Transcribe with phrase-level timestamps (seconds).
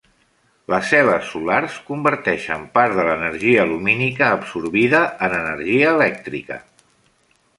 [0.73, 6.61] Les cel·les solars converteixen part de l'energia lumínica absorbida en energia elèctrica.